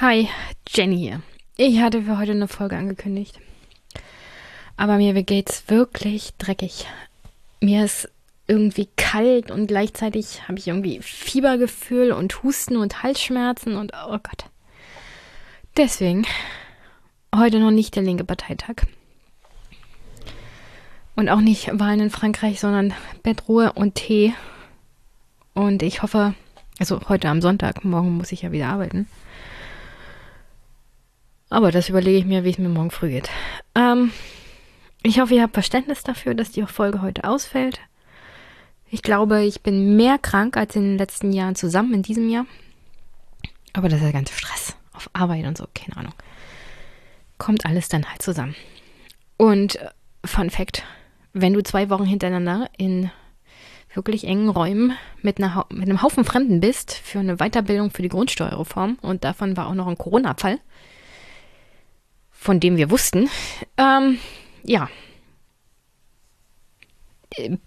[0.00, 0.30] Hi,
[0.66, 1.20] Jenny hier.
[1.58, 3.38] Ich hatte für heute eine Folge angekündigt.
[4.78, 6.86] Aber mir geht's wirklich dreckig.
[7.60, 8.08] Mir ist
[8.46, 14.46] irgendwie kalt und gleichzeitig habe ich irgendwie Fiebergefühl und Husten und Halsschmerzen und oh Gott.
[15.76, 16.26] Deswegen
[17.36, 18.86] heute noch nicht der linke Parteitag.
[21.14, 24.32] Und auch nicht Wahlen in Frankreich, sondern Bettruhe und Tee.
[25.52, 26.32] Und ich hoffe,
[26.78, 29.06] also heute am Sonntag, morgen muss ich ja wieder arbeiten.
[31.50, 33.28] Aber das überlege ich mir, wie es mir morgen früh geht.
[33.74, 34.12] Ähm,
[35.02, 37.80] ich hoffe, ihr habt Verständnis dafür, dass die Folge heute ausfällt.
[38.88, 42.46] Ich glaube, ich bin mehr krank als in den letzten Jahren zusammen in diesem Jahr.
[43.72, 46.14] Aber das ist der ganze Stress auf Arbeit und so, keine Ahnung.
[47.38, 48.54] Kommt alles dann halt zusammen.
[49.36, 49.90] Und äh,
[50.24, 50.84] Fun Fact:
[51.32, 53.10] Wenn du zwei Wochen hintereinander in
[53.94, 58.08] wirklich engen Räumen mit, einer, mit einem Haufen Fremden bist für eine Weiterbildung für die
[58.08, 60.60] Grundsteuerreform und davon war auch noch ein Corona-Fall,
[62.40, 63.28] von dem wir wussten.
[63.76, 64.18] Ähm,
[64.64, 64.88] ja.
[67.36, 67.58] Äh.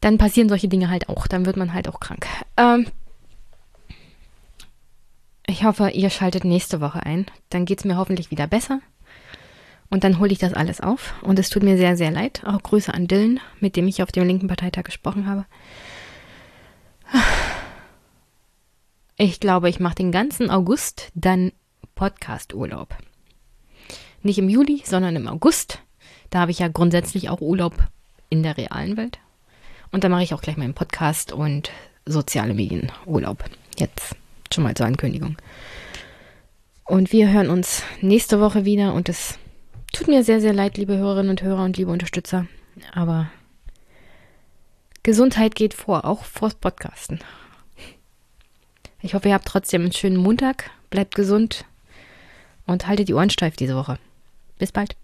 [0.00, 1.28] Dann passieren solche Dinge halt auch.
[1.28, 2.26] Dann wird man halt auch krank.
[2.56, 2.88] Ähm,
[5.46, 7.26] ich hoffe, ihr schaltet nächste Woche ein.
[7.48, 8.80] Dann geht es mir hoffentlich wieder besser.
[9.88, 11.14] Und dann hole ich das alles auf.
[11.22, 12.42] Und es tut mir sehr, sehr leid.
[12.44, 15.46] Auch Grüße an Dylan, mit dem ich auf dem linken Parteitag gesprochen habe.
[19.16, 21.52] Ich glaube, ich mache den ganzen August dann
[21.94, 22.96] Podcast-Urlaub.
[24.22, 25.80] Nicht im Juli, sondern im August.
[26.30, 27.74] Da habe ich ja grundsätzlich auch Urlaub
[28.30, 29.18] in der realen Welt.
[29.92, 31.70] Und da mache ich auch gleich meinen Podcast und
[32.06, 33.44] soziale Medien Urlaub.
[33.76, 34.16] Jetzt
[34.52, 35.36] schon mal zur Ankündigung.
[36.84, 39.38] Und wir hören uns nächste Woche wieder und es
[39.92, 42.46] tut mir sehr, sehr leid, liebe Hörerinnen und Hörer und liebe Unterstützer.
[42.92, 43.30] Aber
[45.02, 47.20] Gesundheit geht vor, auch vors Podcasten.
[49.00, 50.70] Ich hoffe, ihr habt trotzdem einen schönen Montag.
[50.90, 51.66] Bleibt gesund
[52.66, 53.98] und haltet die Ohren steif diese Woche.
[54.58, 54.96] Bis bald.